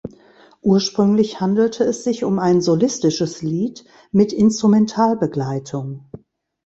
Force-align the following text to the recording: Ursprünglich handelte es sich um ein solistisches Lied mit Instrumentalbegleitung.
Ursprünglich 0.63 1.41
handelte 1.41 1.83
es 1.83 2.03
sich 2.03 2.23
um 2.23 2.39
ein 2.39 2.59
solistisches 2.59 3.43
Lied 3.43 3.85
mit 4.11 4.33
Instrumentalbegleitung. 4.33 6.09